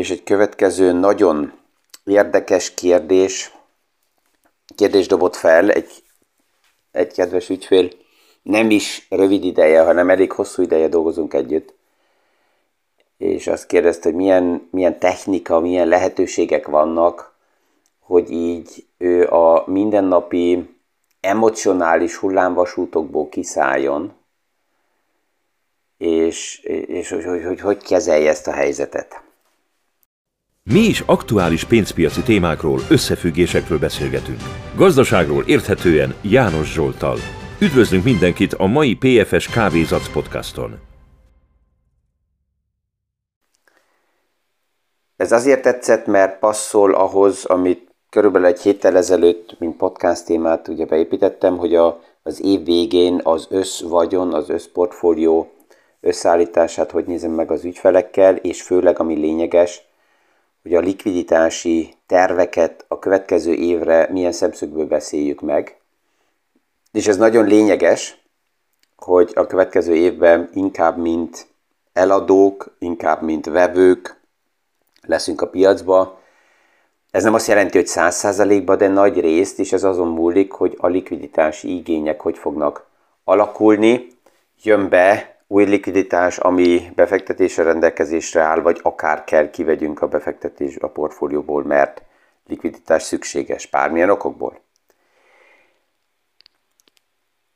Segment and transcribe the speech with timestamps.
[0.00, 1.52] És egy következő nagyon
[2.04, 3.54] érdekes kérdés,
[4.74, 6.02] kérdés dobott fel egy,
[6.90, 7.90] egy kedves ügyfél,
[8.42, 11.74] nem is rövid ideje, hanem elég hosszú ideje dolgozunk együtt,
[13.16, 17.34] és azt kérdezte, hogy milyen, milyen technika, milyen lehetőségek vannak,
[17.98, 20.76] hogy így ő a mindennapi
[21.20, 24.12] emocionális hullámvasútokból kiszálljon,
[25.96, 29.28] és, és hogy, hogy, hogy hogy kezelje ezt a helyzetet.
[30.72, 34.38] Mi is aktuális pénzpiaci témákról, összefüggésekről beszélgetünk.
[34.76, 37.16] Gazdaságról érthetően János Zsoltal.
[37.60, 40.78] Üdvözlünk mindenkit a mai PFS Kávézac podcaston.
[45.16, 50.84] Ez azért tetszett, mert passzol ahhoz, amit körülbelül egy héttel ezelőtt, mint podcast témát ugye
[50.84, 55.52] beépítettem, hogy a, az év végén az összvagyon, az összportfólió
[56.00, 59.88] összeállítását hogy nézem meg az ügyfelekkel, és főleg ami lényeges,
[60.62, 65.80] hogy a likviditási terveket a következő évre milyen szemszögből beszéljük meg.
[66.92, 68.18] És ez nagyon lényeges,
[68.96, 71.46] hogy a következő évben inkább mint
[71.92, 74.20] eladók, inkább mint vevők
[75.02, 76.20] leszünk a piacba.
[77.10, 80.76] Ez nem azt jelenti, hogy száz százalékban, de nagy részt, és ez azon múlik, hogy
[80.78, 82.86] a likviditási igények hogy fognak
[83.24, 84.06] alakulni.
[84.62, 90.88] Jön be új likviditás, ami befektetésre rendelkezésre áll, vagy akár kell kivegyünk a befektetés a
[90.88, 92.02] portfólióból, mert
[92.46, 94.60] likviditás szükséges bármilyen okokból.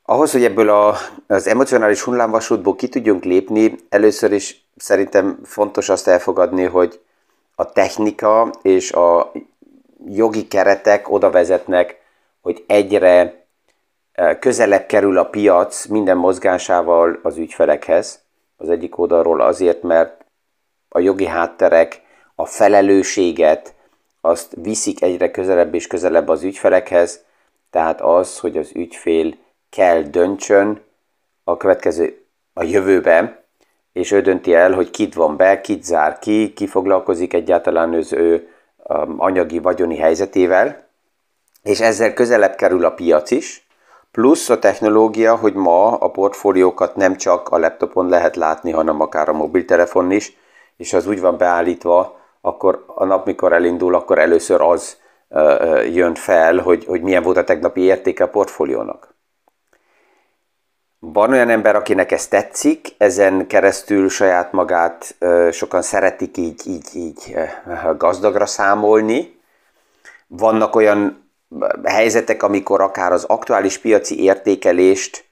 [0.03, 6.09] Ahhoz, hogy ebből a, az emocionális hullámvasútból ki tudjunk lépni, először is szerintem fontos azt
[6.09, 7.01] elfogadni, hogy
[7.55, 9.33] a technika és a
[10.07, 12.01] jogi keretek oda vezetnek,
[12.41, 13.44] hogy egyre
[14.39, 18.23] közelebb kerül a piac minden mozgásával az ügyfelekhez.
[18.57, 20.25] Az egyik oldalról azért, mert
[20.89, 22.03] a jogi hátterek
[22.35, 23.75] a felelősséget
[24.21, 27.25] azt viszik egyre közelebb és közelebb az ügyfelekhez,
[27.71, 29.35] tehát az, hogy az ügyfél
[29.71, 30.81] kell döntsön
[31.45, 33.39] a következő, a jövőben,
[33.93, 38.13] és ő dönti el, hogy kit van be, kit zár ki, ki foglalkozik egyáltalán az
[38.13, 40.87] ő um, anyagi, vagyoni helyzetével,
[41.63, 43.64] és ezzel közelebb kerül a piac is,
[44.15, 49.29] Plusz a technológia, hogy ma a portfóliókat nem csak a laptopon lehet látni, hanem akár
[49.29, 50.37] a mobiltelefon is,
[50.77, 54.97] és az úgy van beállítva, akkor a nap, mikor elindul, akkor először az
[55.93, 59.15] jön fel, hogy, hogy milyen volt a tegnapi értéke a portfóliónak.
[60.99, 65.17] Van olyan ember, akinek ez tetszik, ezen keresztül saját magát
[65.51, 67.37] sokan szeretik így, így, így
[67.97, 69.41] gazdagra számolni.
[70.27, 71.24] Vannak olyan
[71.85, 75.25] helyzetek, amikor akár az aktuális piaci értékelést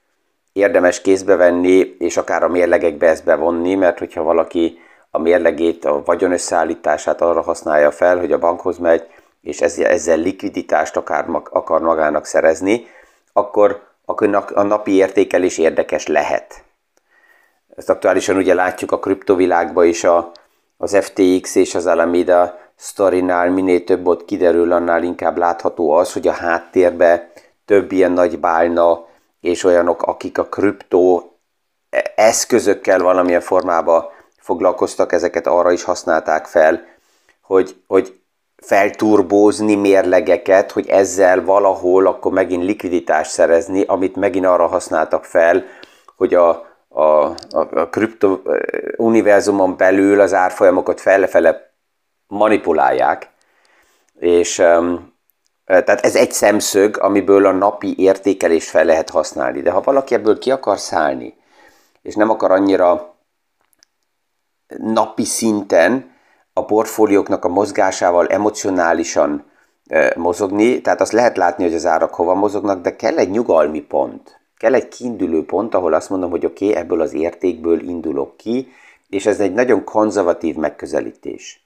[0.52, 4.78] érdemes kézbe venni, és akár a mérlegekbe ezt bevonni, mert hogyha valaki
[5.10, 9.06] a mérlegét, a vagyon összeállítását arra használja fel, hogy a bankhoz megy,
[9.40, 12.86] és ezzel, likviditást akár, akar magának szerezni,
[13.32, 13.82] akkor
[14.54, 16.64] a napi értékelés érdekes lehet.
[17.76, 20.32] Ezt aktuálisan ugye látjuk a kriptovilágban is a,
[20.76, 26.28] az FTX és az Alameda sztorinál minél több ott kiderül, annál inkább látható az, hogy
[26.28, 27.30] a háttérbe
[27.64, 29.06] több ilyen nagy bálna
[29.40, 31.36] és olyanok, akik a kriptó
[32.14, 34.04] eszközökkel valamilyen formában
[34.38, 36.84] foglalkoztak, ezeket arra is használták fel,
[37.42, 38.20] hogy, hogy
[38.56, 45.64] felturbózni mérlegeket, hogy ezzel valahol akkor megint likviditást szerezni, amit megint arra használtak fel,
[46.16, 46.48] hogy a,
[46.88, 48.38] a, a, a kripto
[48.96, 51.71] univerzumon belül az árfolyamokat fele-fele
[52.32, 53.30] manipulálják,
[54.18, 54.54] és
[55.64, 59.60] tehát ez egy szemszög, amiből a napi értékelést fel lehet használni.
[59.60, 61.34] De ha valaki ebből ki akar szállni,
[62.02, 63.14] és nem akar annyira
[64.78, 66.10] napi szinten
[66.52, 69.50] a portfólióknak a mozgásával emocionálisan
[70.16, 74.40] mozogni, tehát azt lehet látni, hogy az árak hova mozognak, de kell egy nyugalmi pont.
[74.56, 78.72] Kell egy kiinduló pont, ahol azt mondom, hogy oké, okay, ebből az értékből indulok ki,
[79.08, 81.61] és ez egy nagyon konzervatív megközelítés.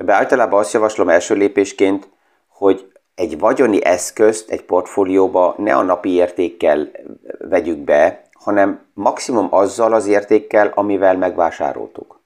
[0.00, 2.08] Ebbe általában azt javaslom első lépésként,
[2.48, 6.90] hogy egy vagyoni eszközt egy portfólióba ne a napi értékkel
[7.38, 12.20] vegyük be, hanem maximum azzal az értékkel, amivel megvásároltuk.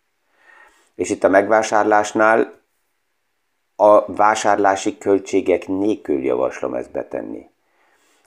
[0.94, 2.52] És itt a megvásárlásnál
[3.76, 7.50] a vásárlási költségek nélkül javaslom ezt betenni.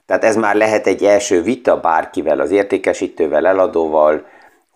[0.06, 4.26] Tehát ez már lehet egy első vita bárkivel, az értékesítővel, eladóval,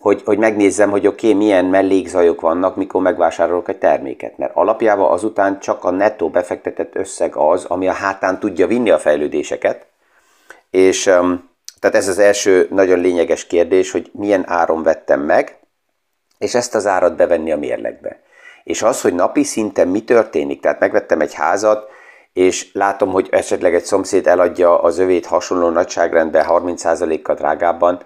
[0.03, 4.39] hogy, hogy megnézzem, hogy oké, okay, milyen mellékzajok vannak, mikor megvásárolok egy terméket.
[4.39, 8.99] Mert alapjában azután csak a nettó befektetett összeg az, ami a hátán tudja vinni a
[8.99, 9.87] fejlődéseket.
[10.71, 11.03] És
[11.79, 15.59] tehát ez az első nagyon lényeges kérdés, hogy milyen áron vettem meg,
[16.39, 18.21] és ezt az árat bevenni a mérlegbe.
[18.65, 21.89] És az, hogy napi szinten mi történik, tehát megvettem egy házat,
[22.33, 28.03] és látom, hogy esetleg egy szomszéd eladja az övét hasonló nagyságrendben 30%-kal drágábban,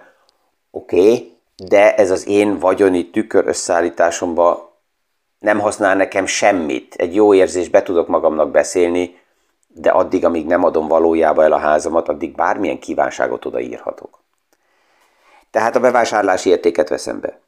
[0.71, 4.75] oké, okay, de ez az én vagyoni tükör összeállításomba
[5.39, 6.95] nem használ nekem semmit.
[6.95, 9.19] Egy jó érzés, be tudok magamnak beszélni,
[9.67, 14.19] de addig, amíg nem adom valójába el a házamat, addig bármilyen kívánságot odaírhatok.
[15.51, 17.39] Tehát a bevásárlási értéket veszem be.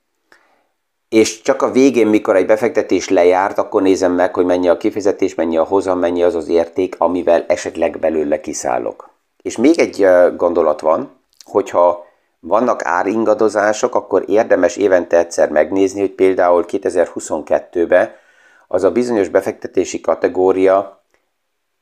[1.09, 5.35] És csak a végén, mikor egy befektetés lejárt, akkor nézem meg, hogy mennyi a kifizetés,
[5.35, 9.09] mennyi a hozam, mennyi az az érték, amivel esetleg belőle kiszállok.
[9.41, 11.11] És még egy gondolat van,
[11.43, 12.05] hogyha
[12.39, 18.11] vannak áringadozások, akkor érdemes évente egyszer megnézni, hogy például 2022-ben
[18.67, 21.03] az a bizonyos befektetési kategória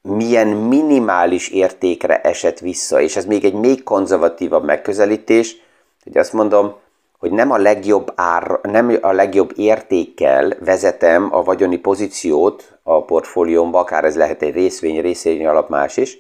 [0.02, 5.56] milyen minimális értékre esett vissza, és ez még egy még konzervatívabb megközelítés,
[6.04, 6.76] hogy azt mondom,
[7.20, 13.80] hogy nem a legjobb ár, nem a legjobb értékkel vezetem a vagyoni pozíciót a portfóliómba,
[13.80, 16.18] akár ez lehet egy részvény, részvény alap más is,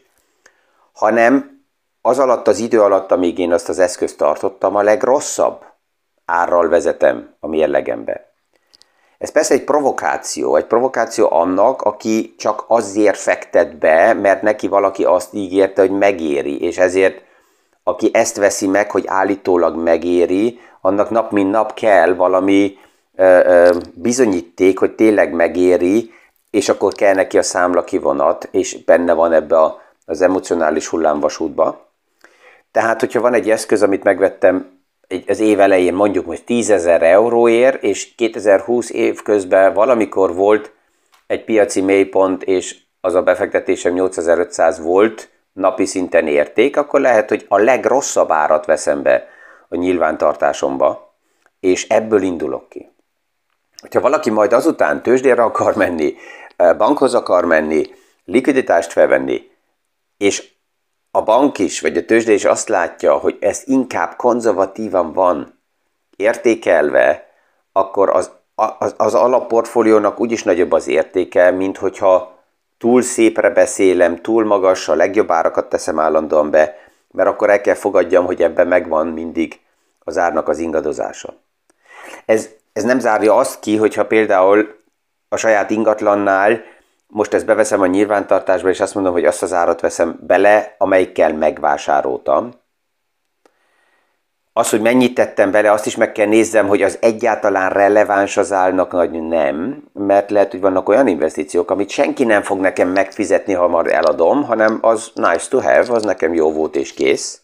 [0.93, 1.56] hanem
[2.07, 5.63] az alatt az idő alatt, amíg én azt az eszközt tartottam, a legrosszabb
[6.25, 8.31] árral vezetem a mérlegembe.
[9.17, 15.03] Ez persze egy provokáció, egy provokáció annak, aki csak azért fektet be, mert neki valaki
[15.03, 17.21] azt ígérte, hogy megéri, és ezért
[17.83, 22.77] aki ezt veszi meg, hogy állítólag megéri, annak nap mint nap kell valami
[23.15, 26.11] ö, ö, bizonyíték, hogy tényleg megéri,
[26.49, 31.86] és akkor kell neki a számla kivonat, és benne van ebbe a, az emocionális hullámvasútba.
[32.71, 34.75] Tehát, hogyha van egy eszköz, amit megvettem
[35.27, 40.73] az év elején mondjuk most 10 ezer euróért, és 2020 év közben valamikor volt
[41.27, 47.45] egy piaci mélypont, és az a befektetésem 8500 volt napi szinten érték, akkor lehet, hogy
[47.47, 49.27] a legrosszabb árat veszem be
[49.69, 51.15] a nyilvántartásomba,
[51.59, 52.91] és ebből indulok ki.
[53.81, 56.15] Hogyha valaki majd azután tőzsdére akar menni,
[56.77, 57.85] bankhoz akar menni,
[58.25, 59.51] likviditást felvenni,
[60.17, 60.55] és
[61.17, 65.59] a bank is, vagy a tőzsde is azt látja, hogy ez inkább konzervatívan van
[66.15, 67.29] értékelve,
[67.71, 72.35] akkor az, az, az alapportfóliónak úgyis nagyobb az értéke, mint hogyha
[72.77, 76.75] túl szépre beszélem, túl magas, a legjobb árakat teszem állandóan be,
[77.11, 79.59] mert akkor el kell fogadjam, hogy ebben megvan mindig
[80.03, 81.33] az árnak az ingadozása.
[82.25, 84.75] Ez, ez nem zárja azt ki, hogyha például
[85.29, 86.61] a saját ingatlannál
[87.07, 91.33] most ezt beveszem a nyilvántartásba, és azt mondom, hogy azt az árat veszem bele, amelyikkel
[91.33, 92.51] megvásároltam.
[94.53, 98.51] Az, hogy mennyit tettem bele, azt is meg kell nézzem, hogy az egyáltalán releváns az
[98.51, 103.53] állnak, nagy nem, mert lehet, hogy vannak olyan investíciók, amit senki nem fog nekem megfizetni,
[103.53, 107.41] ha már eladom, hanem az nice to have, az nekem jó volt és kész.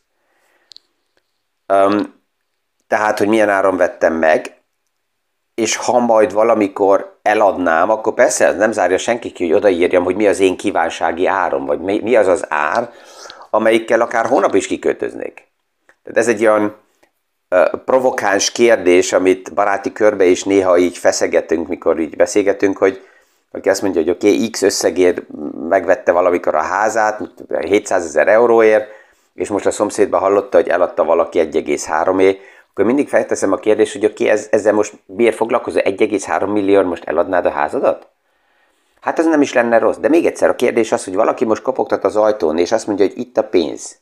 [1.68, 2.22] Um,
[2.88, 4.63] tehát, hogy milyen áron vettem meg,
[5.56, 10.28] és ha majd valamikor eladnám, akkor persze nem zárja senki ki, hogy odaírjam, hogy mi
[10.28, 12.92] az én kívánsági árom, vagy mi, az az ár,
[13.50, 15.48] amelyikkel akár hónap is kikötöznék.
[16.04, 16.76] Tehát ez egy olyan
[17.50, 23.08] uh, provokáns kérdés, amit baráti körbe is néha így feszegetünk, mikor így beszélgetünk, hogy
[23.52, 25.22] aki azt mondja, hogy oké, okay, X összegért
[25.70, 27.22] megvette valamikor a házát,
[27.60, 28.88] 700 ezer euróért,
[29.34, 32.40] és most a szomszédban hallotta, hogy eladta valaki 1,3 ért,
[32.74, 35.82] akkor mindig felteszem a kérdést, hogy oké, ez, ezzel most miért foglalkozol?
[35.86, 38.08] 1,3 millió most eladnád a házadat?
[39.02, 39.98] Hát ez nem is lenne rossz.
[39.98, 43.06] De még egyszer a kérdés az, hogy valaki most kopogtat az ajtón, és azt mondja,
[43.06, 44.00] hogy itt a pénz.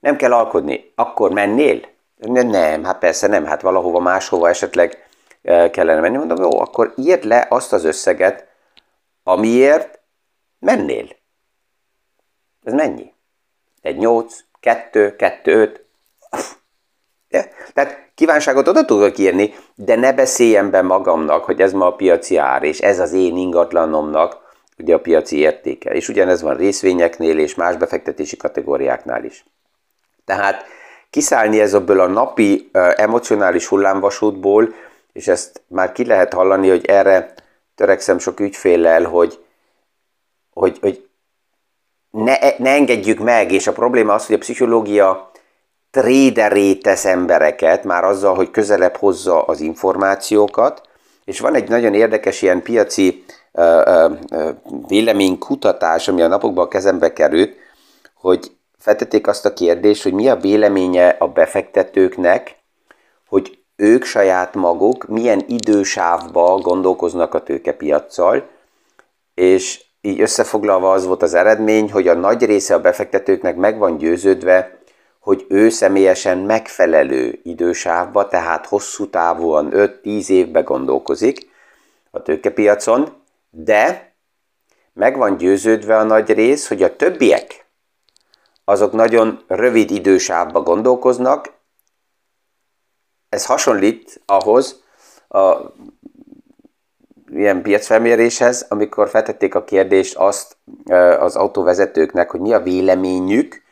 [0.00, 0.92] Nem kell alkodni.
[0.94, 1.80] Akkor mennél?
[2.16, 5.08] Nem, nem, hát persze nem, hát valahova máshova esetleg
[5.42, 6.16] e, kellene menni.
[6.16, 8.48] Mondom, jó, akkor írd le azt az összeget,
[9.22, 10.00] amiért
[10.58, 11.08] mennél.
[12.64, 13.12] Ez mennyi?
[13.82, 15.84] Egy 8, 2, 2, 5,
[17.30, 17.42] Ja?
[17.72, 22.36] Tehát kívánságot oda tudok írni, de ne beszéljem be magamnak, hogy ez ma a piaci
[22.36, 24.36] ár, és ez az én ingatlanomnak
[24.78, 25.90] ugye a piaci értéke.
[25.90, 29.44] És ugyanez van részvényeknél és más befektetési kategóriáknál is.
[30.24, 30.64] Tehát
[31.10, 34.74] kiszállni ebből a napi emocionális hullámvasútból,
[35.12, 37.34] és ezt már ki lehet hallani, hogy erre
[37.74, 39.44] törekszem sok ügyféllel, hogy,
[40.50, 41.08] hogy, hogy
[42.10, 45.27] ne, ne engedjük meg, és a probléma az, hogy a pszichológia
[45.90, 50.80] tréderé tesz embereket, már azzal, hogy közelebb hozza az információkat,
[51.24, 54.50] és van egy nagyon érdekes ilyen piaci uh, uh,
[54.88, 57.56] véleménykutatás, ami a napokban a kezembe került,
[58.14, 62.56] hogy feltették azt a kérdést, hogy mi a véleménye a befektetőknek,
[63.28, 68.48] hogy ők saját maguk milyen idősávba gondolkoznak a tőkepiacsal,
[69.34, 73.96] és így összefoglalva az volt az eredmény, hogy a nagy része a befektetőknek meg van
[73.96, 74.77] győződve,
[75.28, 81.50] hogy ő személyesen megfelelő idősávba, tehát hosszú távúan 5-10 évbe gondolkozik,
[82.10, 83.12] a tőkepiacon,
[83.50, 84.12] de
[84.92, 87.66] meg van győződve a nagy rész, hogy a többiek,
[88.64, 91.52] azok nagyon rövid idősávba gondolkoznak.
[93.28, 94.82] Ez hasonlít ahhoz
[95.28, 95.56] a
[97.30, 100.56] ilyen piacfelméréshez, amikor feltették a kérdést azt
[101.18, 103.66] az autóvezetőknek, hogy mi a véleményük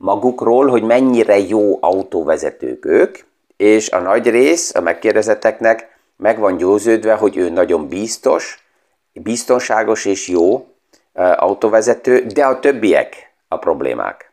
[0.00, 3.18] magukról, hogy mennyire jó autóvezetők ők,
[3.56, 8.64] és a nagy rész a megkérdezetteknek meg van győződve, hogy ő nagyon biztos,
[9.12, 10.66] biztonságos és jó
[11.36, 14.32] autóvezető, de a többiek a problémák.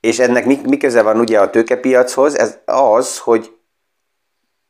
[0.00, 2.38] És ennek mi, mi köze van ugye a tőkepiachoz?
[2.38, 3.56] Ez az, hogy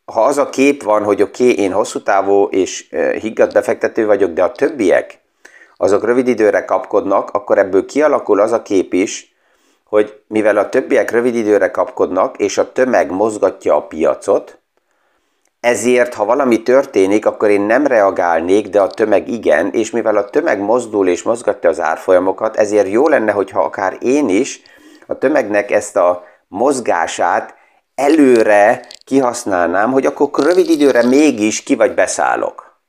[0.05, 4.33] ha az a kép van, hogy oké, okay, én hosszú távú és higgadt befektető vagyok,
[4.33, 5.20] de a többiek,
[5.83, 9.35] azok rövid időre kapkodnak, akkor ebből kialakul az a kép is,
[9.85, 14.59] hogy mivel a többiek rövid időre kapkodnak, és a tömeg mozgatja a piacot,
[15.61, 20.25] ezért, ha valami történik, akkor én nem reagálnék, de a tömeg igen, és mivel a
[20.25, 24.63] tömeg mozdul és mozgatja az árfolyamokat, ezért jó lenne, hogyha akár én is
[25.07, 27.55] a tömegnek ezt a mozgását
[27.95, 32.81] előre kihasználnám, hogy akkor rövid időre mégis ki vagy beszállok.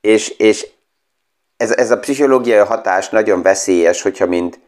[0.00, 0.74] És, és
[1.56, 4.60] ez, ez a pszichológiai hatás nagyon veszélyes, hogyha mint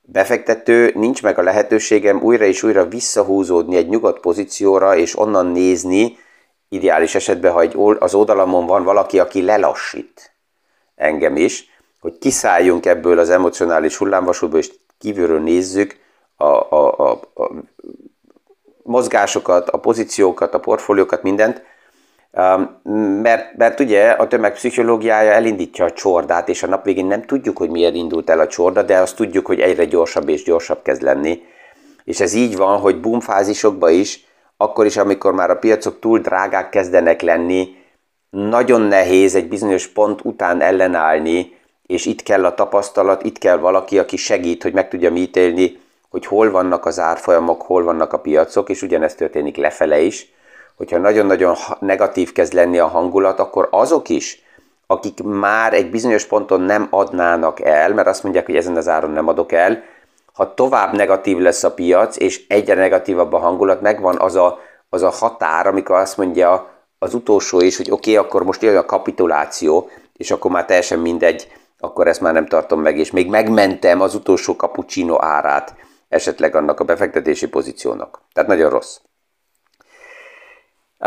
[0.00, 6.18] befektető nincs meg a lehetőségem újra és újra visszahúzódni egy nyugodt pozícióra, és onnan nézni,
[6.68, 10.32] ideális esetben, ha egy, az oldalamon van valaki, aki lelassít
[10.94, 11.70] engem is,
[12.00, 15.96] hogy kiszálljunk ebből az emocionális hullámvasútból, és kívülről nézzük
[16.36, 17.50] a, a, a, a
[18.82, 21.62] mozgásokat, a pozíciókat, a portfóliókat, mindent,
[23.22, 27.70] mert, mert ugye a tömegpszichológiája elindítja a csordát, és a nap végén nem tudjuk, hogy
[27.70, 31.42] miért indult el a csorda, de azt tudjuk, hogy egyre gyorsabb és gyorsabb kezd lenni.
[32.04, 34.24] És ez így van, hogy boomfázisokban is,
[34.56, 37.80] akkor is, amikor már a piacok túl drágák kezdenek lenni,
[38.30, 43.98] nagyon nehéz egy bizonyos pont után ellenállni, és itt kell a tapasztalat, itt kell valaki,
[43.98, 48.68] aki segít, hogy meg tudja mítélni, hogy hol vannak az árfolyamok, hol vannak a piacok,
[48.68, 50.32] és ugyanezt történik lefele is.
[50.76, 54.42] Hogyha nagyon-nagyon negatív kezd lenni a hangulat, akkor azok is,
[54.86, 59.10] akik már egy bizonyos ponton nem adnának el, mert azt mondják, hogy ezen az áron
[59.10, 59.82] nem adok el,
[60.32, 65.02] ha tovább negatív lesz a piac, és egyre negatívabb a hangulat, megvan az a, az
[65.02, 68.84] a határ, amikor azt mondja az utolsó is, hogy oké, okay, akkor most jön a
[68.84, 74.00] kapituláció, és akkor már teljesen mindegy, akkor ezt már nem tartom meg, és még megmentem
[74.00, 75.74] az utolsó cappuccino árát
[76.08, 78.22] esetleg annak a befektetési pozíciónak.
[78.32, 78.98] Tehát nagyon rossz.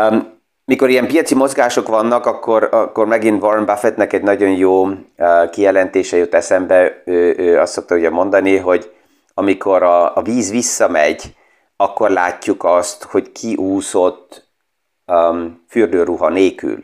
[0.00, 5.50] Um, mikor ilyen piaci mozgások vannak, akkor, akkor megint Warren Buffettnek egy nagyon jó uh,
[5.50, 7.02] kijelentése jut eszembe.
[7.04, 8.94] Ő, ő azt szokta ugye mondani, hogy
[9.34, 11.36] amikor a, a víz visszamegy,
[11.76, 14.48] akkor látjuk azt, hogy kiúszott
[15.06, 16.80] um, fürdőruha nélkül.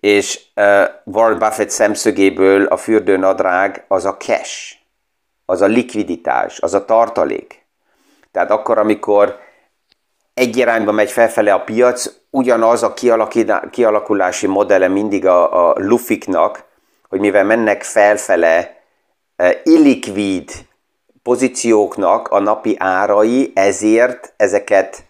[0.00, 4.82] És uh, Warren Buffett szemszögéből a fürdőnadrág az a cash
[5.44, 7.66] az a likviditás, az a tartalék.
[8.32, 9.38] Tehát akkor, amikor
[10.34, 12.94] egy irányba megy felfele a piac, ugyanaz a
[13.70, 16.64] kialakulási modelle mindig a, a lufiknak,
[17.08, 18.82] hogy mivel mennek felfele
[19.36, 20.50] e, illikvid
[21.22, 25.04] pozícióknak a napi árai, ezért ezeket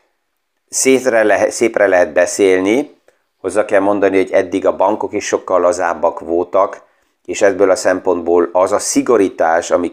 [0.69, 2.97] szétre lehet, szépre lehet beszélni.
[3.41, 6.83] Hozzá kell mondani, hogy eddig a bankok is sokkal lazábbak voltak,
[7.25, 9.91] és ebből a szempontból az a szigorítás, ami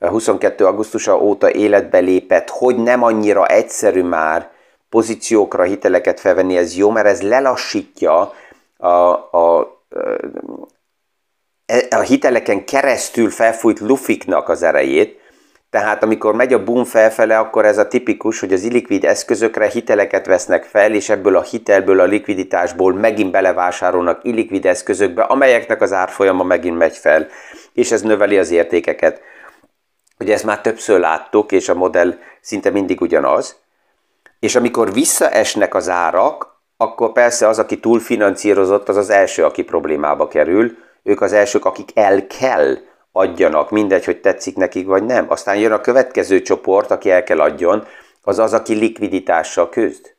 [0.00, 0.66] 2022.
[0.66, 4.50] augusztusa óta életbe lépett, hogy nem annyira egyszerű már
[4.88, 8.32] pozíciókra hiteleket felvenni, ez jó, mert ez lelassítja
[8.76, 9.58] a, a,
[11.90, 15.18] a hiteleken keresztül felfújt lufiknak az erejét,
[15.70, 20.26] tehát amikor megy a boom felfele, akkor ez a tipikus, hogy az illikvid eszközökre hiteleket
[20.26, 26.42] vesznek fel, és ebből a hitelből, a likviditásból megint belevásárolnak illikvid eszközökbe, amelyeknek az árfolyama
[26.42, 27.26] megint megy fel,
[27.72, 29.20] és ez növeli az értékeket.
[30.20, 33.56] Ugye ezt már többször láttuk, és a modell szinte mindig ugyanaz.
[34.40, 40.28] És amikor visszaesnek az árak, akkor persze az, aki túlfinanszírozott, az az első, aki problémába
[40.28, 40.76] kerül.
[41.02, 42.76] Ők az elsők, akik el kell
[43.12, 45.26] adjanak, mindegy, hogy tetszik nekik vagy nem.
[45.28, 47.86] Aztán jön a következő csoport, aki el kell adjon,
[48.22, 50.14] az az, aki likviditással küzd.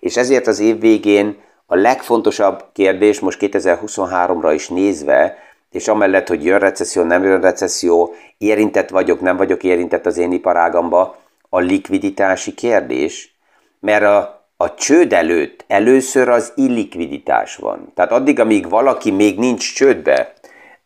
[0.00, 5.38] És ezért az év végén a legfontosabb kérdés most 2023-ra is nézve,
[5.70, 10.32] és amellett, hogy jön recesszió, nem jön recesszió, érintett vagyok, nem vagyok érintett az én
[10.32, 13.34] iparágamba, a likviditási kérdés,
[13.80, 17.92] mert a, a csőd előtt először az illikviditás van.
[17.94, 20.32] Tehát addig, amíg valaki még nincs csődbe,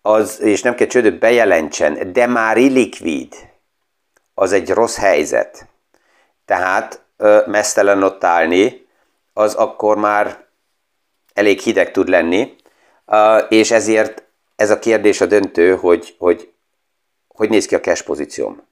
[0.02, 3.34] az, és nem kell csődöt bejelentsen, de már illikvid,
[4.34, 5.66] az egy rossz helyzet.
[6.44, 7.04] Tehát
[7.46, 8.86] mesztelen ott állni,
[9.32, 10.44] az akkor már
[11.34, 12.54] elég hideg tud lenni,
[13.48, 14.23] és ezért
[14.56, 16.52] ez a kérdés a döntő, hogy hogy,
[17.28, 18.62] hogy néz ki a cash pozícióm.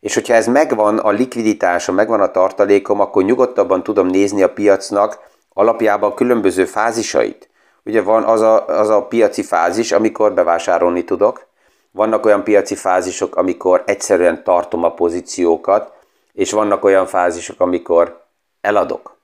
[0.00, 5.18] És hogyha ez megvan, a likviditása, megvan a tartalékom, akkor nyugodtabban tudom nézni a piacnak
[5.52, 7.48] alapjában különböző fázisait.
[7.84, 11.46] Ugye van az a, az a piaci fázis, amikor bevásárolni tudok,
[11.90, 15.92] vannak olyan piaci fázisok, amikor egyszerűen tartom a pozíciókat,
[16.32, 18.22] és vannak olyan fázisok, amikor
[18.60, 19.16] eladok.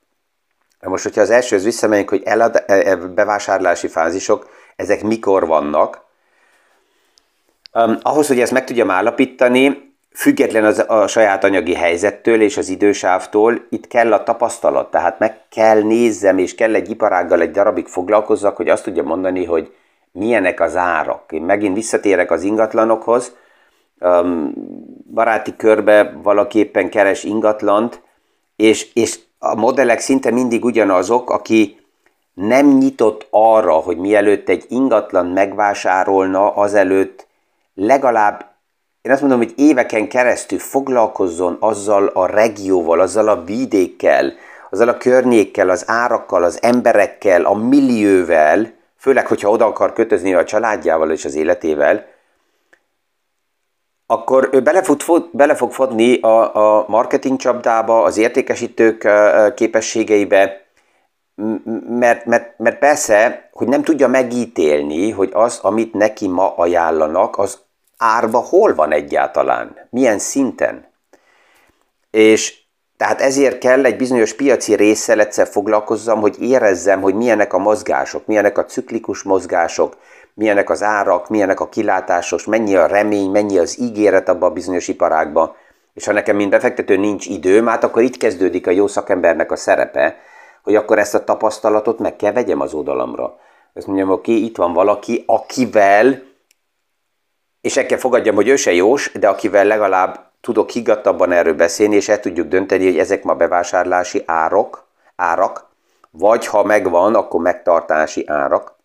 [0.79, 4.49] Na most, hogyha az elsőhöz visszamegyünk, hogy elad, e, e, bevásárlási fázisok,
[4.81, 6.01] ezek mikor vannak,
[7.73, 12.69] um, ahhoz, hogy ezt meg tudjam állapítani, független az, a saját anyagi helyzettől és az
[12.69, 17.87] idősávtól, itt kell a tapasztalat, tehát meg kell nézzem, és kell egy iparággal egy darabig
[17.87, 19.73] foglalkozzak, hogy azt tudja mondani, hogy
[20.11, 21.31] milyenek az árak.
[21.31, 23.35] Én megint visszatérek az ingatlanokhoz,
[23.99, 24.53] um,
[25.13, 28.01] baráti körbe valaki éppen keres ingatlant,
[28.55, 31.80] és, és a modellek szinte mindig ugyanazok, aki
[32.33, 37.27] nem nyitott arra, hogy mielőtt egy ingatlan megvásárolna, azelőtt
[37.73, 38.49] legalább
[39.01, 44.33] én azt mondom, hogy éveken keresztül foglalkozzon azzal a regióval, azzal a vidékkel,
[44.69, 50.43] azzal a környékkel, az árakkal, az emberekkel, a millióvel, főleg, hogyha oda akar kötözni a
[50.43, 52.05] családjával és az életével,
[54.05, 59.07] akkor ő bele fog, bele fog fotni a, a marketing csapdába, az értékesítők
[59.55, 60.65] képességeibe,
[61.89, 67.59] mert, mert, mert persze, hogy nem tudja megítélni, hogy az, amit neki ma ajánlanak, az
[67.97, 70.85] árba hol van egyáltalán, milyen szinten.
[72.11, 72.59] És
[72.97, 78.25] tehát ezért kell egy bizonyos piaci résszel egyszer foglalkozzam, hogy érezzem, hogy milyenek a mozgások,
[78.25, 79.97] milyenek a ciklikus mozgások,
[80.33, 84.87] milyenek az árak, milyenek a kilátásos, mennyi a remény, mennyi az ígéret abban a bizonyos
[84.87, 85.55] iparágban.
[85.93, 89.55] És ha nekem, mint befektető nincs időm, hát akkor itt kezdődik a jó szakembernek a
[89.55, 90.15] szerepe,
[90.63, 93.39] hogy akkor ezt a tapasztalatot meg kell vegyem az oldalamra.
[93.73, 96.29] Azt mondjam, oké, itt van valaki, akivel
[97.61, 101.95] és el kell fogadjam, hogy ő se jós, de akivel legalább tudok higgadtabban erről beszélni,
[101.95, 105.69] és el tudjuk dönteni, hogy ezek ma bevásárlási árok, árak,
[106.11, 108.79] vagy ha megvan, akkor megtartási árak.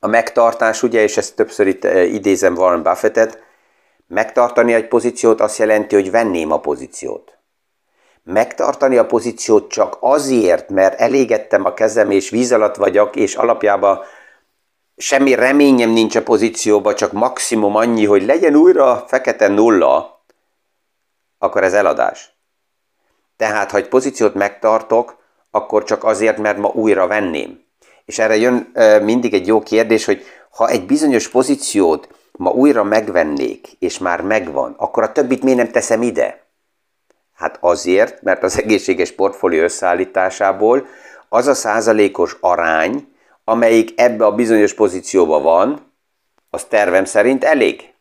[0.00, 3.42] A megtartás, ugye, és ezt többször itt eh, idézem Warren Buffettet,
[4.06, 7.37] megtartani egy pozíciót azt jelenti, hogy venném a pozíciót.
[8.30, 14.00] Megtartani a pozíciót csak azért, mert elégettem a kezem, és víz alatt vagyok, és alapjában
[14.96, 20.22] semmi reményem nincs a pozícióba, csak maximum annyi, hogy legyen újra fekete nulla,
[21.38, 22.36] akkor ez eladás.
[23.36, 25.16] Tehát, ha egy pozíciót megtartok,
[25.50, 27.64] akkor csak azért, mert ma újra venném.
[28.04, 33.68] És erre jön mindig egy jó kérdés, hogy ha egy bizonyos pozíciót ma újra megvennék,
[33.78, 36.46] és már megvan, akkor a többit miért nem teszem ide?
[37.38, 40.86] Hát azért, mert az egészséges portfólió összeállításából
[41.28, 43.12] az a százalékos arány,
[43.44, 45.92] amelyik ebbe a bizonyos pozícióba van,
[46.50, 47.94] az tervem szerint elég.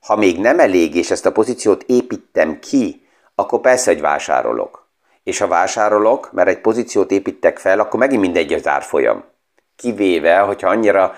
[0.00, 4.88] Ha még nem elég, és ezt a pozíciót építem ki, akkor persze, hogy vásárolok.
[5.22, 9.24] És ha vásárolok, mert egy pozíciót építek fel, akkor megint mindegy az árfolyam.
[9.76, 11.14] Kivéve, hogyha annyira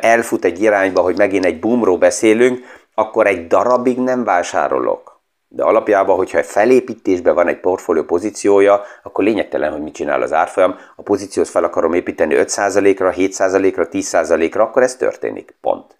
[0.00, 5.15] elfut egy irányba, hogy megint egy boomról beszélünk, akkor egy darabig nem vásárolok.
[5.56, 10.76] De alapjában, hogyha felépítésben van egy portfólió pozíciója, akkor lényegtelen, hogy mit csinál az árfolyam.
[10.96, 15.56] A pozíciót fel akarom építeni 5%-ra, 7%-ra, 10%-ra, akkor ez történik.
[15.60, 15.98] Pont.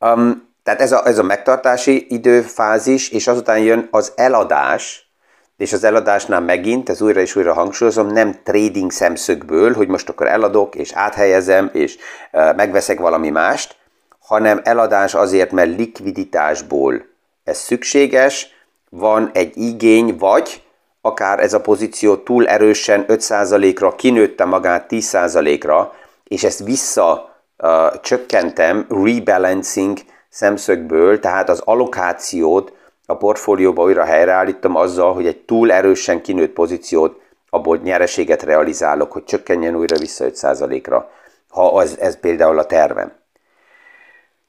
[0.00, 5.12] Um, tehát ez a, ez a megtartási időfázis, és azután jön az eladás,
[5.56, 10.26] és az eladásnál megint, ez újra és újra hangsúlyozom, nem trading szemszögből, hogy most akkor
[10.26, 11.96] eladok, és áthelyezem, és
[12.32, 13.76] uh, megveszek valami mást,
[14.18, 17.10] hanem eladás azért, mert likviditásból
[17.44, 18.48] ez szükséges,
[18.90, 20.62] van egy igény, vagy
[21.00, 28.86] akár ez a pozíció túl erősen 5%-ra kinőtte magát 10%-ra, és ezt vissza uh, csökkentem
[28.88, 32.72] rebalancing szemszögből, tehát az allokációt
[33.06, 39.24] a portfólióba újra helyreállítom azzal, hogy egy túl erősen kinőtt pozíciót, abból nyereséget realizálok, hogy
[39.24, 41.10] csökkenjen újra vissza 5%-ra,
[41.48, 43.12] ha az, ez például a tervem.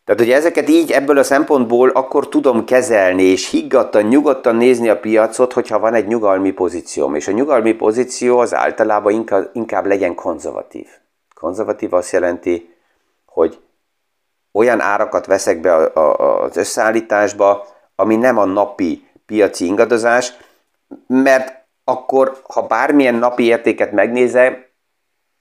[0.03, 4.99] Tehát, hogy ezeket így ebből a szempontból akkor tudom kezelni, és higgadtan, nyugodtan nézni a
[4.99, 7.15] piacot, hogyha van egy nyugalmi pozícióm.
[7.15, 10.87] És a nyugalmi pozíció az általában inkább, inkább legyen konzervatív.
[11.35, 12.75] Konzervatív azt jelenti,
[13.25, 13.59] hogy
[14.51, 20.33] olyan árakat veszek be az összeállításba, ami nem a napi piaci ingadozás,
[21.07, 24.65] mert akkor, ha bármilyen napi értéket megnézem,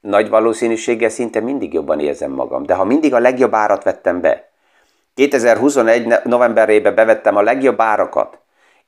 [0.01, 2.63] nagy valószínűséggel szinte mindig jobban érzem magam.
[2.63, 4.52] De ha mindig a legjobb árat vettem be,
[5.15, 8.39] 2021 novemberében bevettem a legjobb árakat,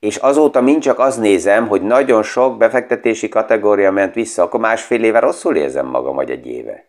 [0.00, 5.04] és azóta mind csak azt nézem, hogy nagyon sok befektetési kategória ment vissza, akkor másfél
[5.04, 6.84] éve rosszul érzem magam, vagy egy éve.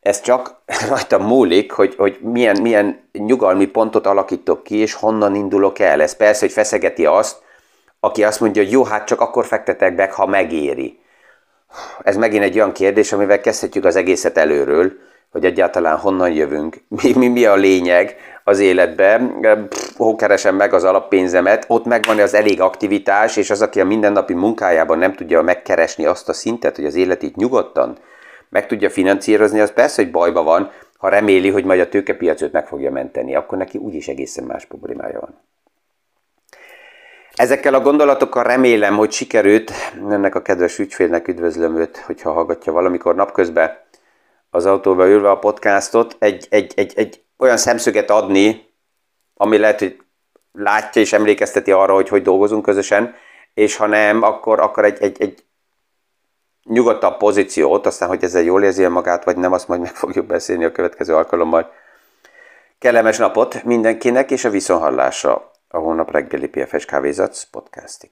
[0.00, 5.78] Ez csak rajtam múlik, hogy, hogy milyen, milyen nyugalmi pontot alakítok ki, és honnan indulok
[5.78, 6.02] el.
[6.02, 7.42] Ez persze, hogy feszegeti azt,
[8.00, 10.98] aki azt mondja, hogy jó, hát csak akkor fektetek be, ha megéri.
[12.02, 14.92] Ez megint egy olyan kérdés, amivel kezdhetjük az egészet előről,
[15.30, 19.42] hogy egyáltalán honnan jövünk, mi, mi, mi a lényeg az életben,
[19.96, 24.34] hol keresem meg az alappénzemet, ott megvan az elég aktivitás, és az, aki a mindennapi
[24.34, 27.98] munkájában nem tudja megkeresni azt a szintet, hogy az életét nyugodtan
[28.48, 32.66] meg tudja finanszírozni, az persze, hogy bajba van, ha reméli, hogy majd a tőkepiacot meg
[32.66, 35.40] fogja menteni, akkor neki úgyis egészen más problémája van.
[37.34, 39.72] Ezekkel a gondolatokkal remélem, hogy sikerült.
[40.10, 43.78] Ennek a kedves ügyfélnek üdvözlöm őt, hogyha hallgatja valamikor napközben
[44.50, 48.68] az autóba ülve a podcastot, egy, egy, egy, egy olyan szemszöget adni,
[49.34, 50.02] ami lehet, hogy
[50.52, 53.14] látja és emlékezteti arra, hogy hogy dolgozunk közösen,
[53.54, 55.44] és ha nem, akkor, akkor egy, egy, egy
[56.64, 60.64] nyugodtabb pozíciót, aztán, hogy ezzel jól érzi magát, vagy nem, azt majd meg fogjuk beszélni
[60.64, 61.72] a következő alkalommal.
[62.78, 68.10] Kellemes napot mindenkinek, és a viszonhallásra a hónap reggeli PFS Kávézatsz podcastig.